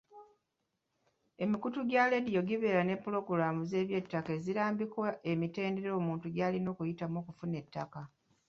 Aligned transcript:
Emikutu 1.43 1.79
gya 1.89 2.03
leediyo 2.11 2.41
gibeera 2.49 2.81
ne 2.85 2.95
pulogulaamu 3.03 3.61
z’eby'ettaka 3.69 4.29
ezirambika 4.37 5.01
emitendera 5.31 5.91
omuntu 5.99 6.25
gy’alina 6.35 6.67
okuyitamu 6.73 7.15
okufuna 7.21 7.55
ettaka. 7.61 8.01